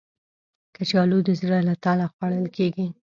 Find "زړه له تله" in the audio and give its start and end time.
1.41-2.05